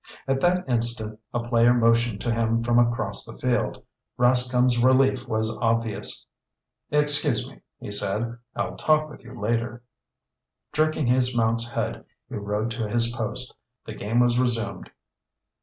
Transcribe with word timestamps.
At 0.27 0.41
that 0.41 0.67
instant 0.67 1.19
a 1.31 1.41
player 1.47 1.75
motioned 1.75 2.21
to 2.21 2.33
him 2.33 2.61
from 2.63 2.79
across 2.79 3.23
the 3.23 3.37
field. 3.37 3.83
Rascomb's 4.17 4.79
relief 4.79 5.27
was 5.27 5.55
obvious. 5.57 6.25
"Excuse 6.89 7.47
me," 7.47 7.61
he 7.79 7.91
said, 7.91 8.39
"I'll 8.55 8.75
talk 8.77 9.11
with 9.11 9.23
you 9.23 9.39
later." 9.39 9.83
Jerking 10.73 11.05
his 11.05 11.37
mount's 11.37 11.69
head, 11.71 12.03
he 12.27 12.33
rode 12.35 12.71
to 12.71 12.89
his 12.89 13.15
post. 13.15 13.53
The 13.85 13.93
game 13.93 14.19
was 14.19 14.39
resumed. 14.39 14.89